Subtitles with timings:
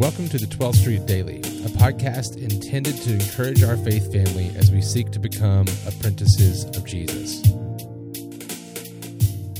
[0.00, 4.70] Welcome to the 12th Street Daily, a podcast intended to encourage our faith family as
[4.70, 7.46] we seek to become apprentices of Jesus.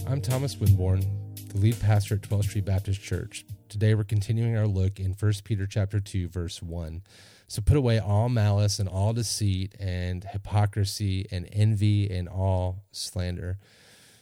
[0.07, 1.05] I'm Thomas Winborn,
[1.53, 3.45] the lead pastor at 12th Street Baptist Church.
[3.69, 7.03] Today we're continuing our look in 1 Peter chapter 2 verse 1.
[7.47, 13.59] So put away all malice and all deceit and hypocrisy and envy and all slander.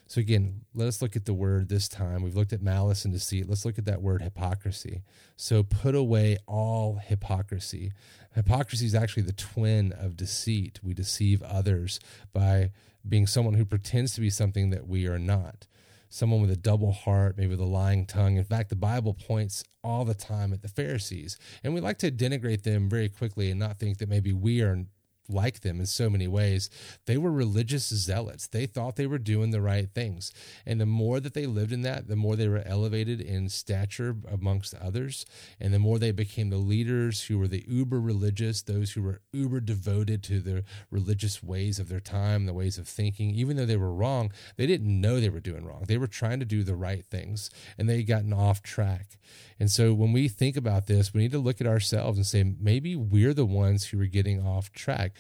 [0.09, 2.23] So again, let us look at the word this time.
[2.23, 3.47] We've looked at malice and deceit.
[3.47, 5.03] Let's look at that word hypocrisy.
[5.37, 7.93] So put away all hypocrisy.
[8.35, 10.81] Hypocrisy is actually the twin of deceit.
[10.83, 12.01] We deceive others
[12.33, 12.71] by
[13.07, 15.67] being someone who pretends to be something that we are not
[16.09, 18.37] someone with a double heart, maybe with a lying tongue.
[18.37, 22.11] In fact, the Bible points all the time at the Pharisees, and we like to
[22.11, 24.85] denigrate them very quickly and not think that maybe we are
[25.29, 26.71] like them in so many ways.
[27.07, 28.47] They were religious zealots.
[28.47, 30.33] They thought they were doing the right things.
[30.67, 34.17] And the more that they lived in that, the more they were elevated in stature
[34.31, 35.27] amongst others.
[35.61, 39.21] And the more they became the leaders who were the uber religious, those who were
[39.33, 43.31] uber devoted to the religious ways of their time, the ways of thinking.
[43.31, 45.85] Even though they were wrong, they didn't know they were doing wrong.
[45.87, 49.19] They were trying to do the right things and they gotten off track.
[49.61, 52.55] And so when we think about this, we need to look at ourselves and say,
[52.61, 55.13] maybe we're the ones who are getting off track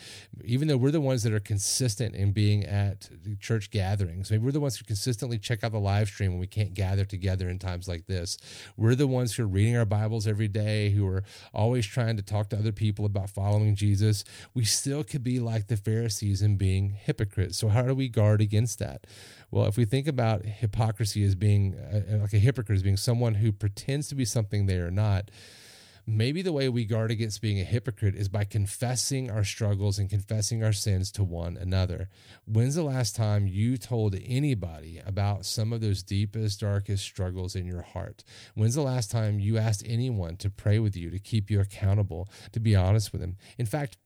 [0.44, 3.08] even though we're the ones that are consistent in being at
[3.40, 6.46] church gatherings, maybe we're the ones who consistently check out the live stream when we
[6.46, 8.38] can't gather together in times like this.
[8.76, 12.22] We're the ones who are reading our Bibles every day, who are always trying to
[12.22, 14.24] talk to other people about following Jesus.
[14.54, 17.58] We still could be like the Pharisees and being hypocrites.
[17.58, 19.06] So, how do we guard against that?
[19.50, 23.34] Well, if we think about hypocrisy as being uh, like a hypocrite, as being someone
[23.34, 25.30] who pretends to be something they are not,
[26.08, 30.08] maybe the way we guard against being a hypocrite is by confessing our struggles and
[30.08, 32.08] confessing our sins to one another.
[32.46, 37.66] When's the last time you told anybody about some of those deepest, darkest struggles in
[37.66, 38.24] your heart?
[38.54, 42.30] When's the last time you asked anyone to pray with you, to keep you accountable,
[42.52, 43.36] to be honest with them?
[43.58, 43.98] In fact,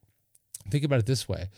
[0.70, 1.50] think about it this way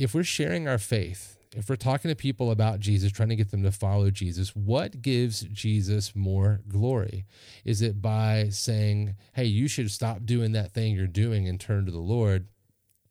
[0.00, 3.50] if we're sharing our faith, if we're talking to people about Jesus, trying to get
[3.50, 7.26] them to follow Jesus, what gives Jesus more glory?
[7.66, 11.84] Is it by saying, hey, you should stop doing that thing you're doing and turn
[11.84, 12.46] to the Lord,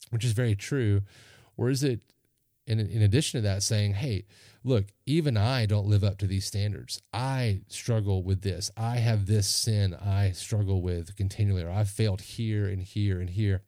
[0.10, 1.02] which is very true?
[1.58, 2.00] Or is it,
[2.66, 4.26] in, in addition to that, saying, hey,
[4.64, 7.04] look, even I don't live up to these standards.
[7.14, 8.72] I struggle with this.
[8.76, 13.30] I have this sin I struggle with continually, or I've failed here and here and
[13.30, 13.62] here.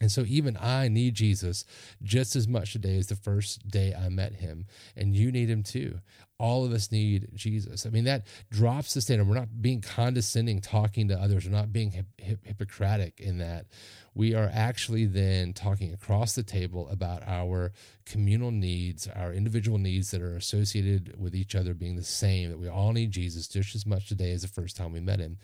[0.00, 1.64] And so, even I need Jesus
[2.02, 4.66] just as much today as the first day I met him.
[4.96, 6.00] And you need him too.
[6.38, 7.84] All of us need Jesus.
[7.84, 9.26] I mean, that drops the standard.
[9.26, 13.66] We're not being condescending talking to others, we're not being hip, hip, Hippocratic in that.
[14.14, 17.72] We are actually then talking across the table about our
[18.04, 22.58] communal needs, our individual needs that are associated with each other being the same, that
[22.58, 25.38] we all need Jesus just as much today as the first time we met him.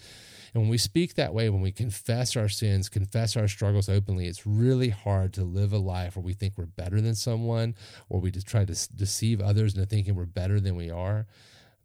[0.54, 4.26] And when we speak that way, when we confess our sins, confess our struggles openly,
[4.26, 7.74] it's really hard to live a life where we think we're better than someone
[8.08, 11.26] or we just try to deceive others into thinking we're better than we are.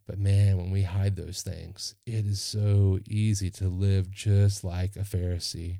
[0.06, 4.96] But man, when we hide those things, it is so easy to live just like
[4.96, 5.78] a Pharisee.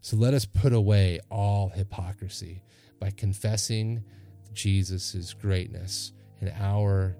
[0.00, 2.62] So let us put away all hypocrisy
[2.98, 4.02] by confessing
[4.52, 7.16] Jesus' greatness and our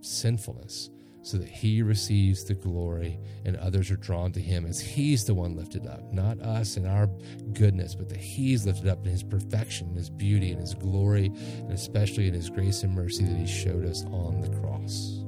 [0.00, 0.90] sinfulness
[1.22, 5.34] so that he receives the glory and others are drawn to him as he's the
[5.34, 7.06] one lifted up, not us and our
[7.52, 11.72] goodness, but that he's lifted up in his perfection, his beauty, and his glory, and
[11.72, 15.21] especially in his grace and mercy that he showed us on the cross.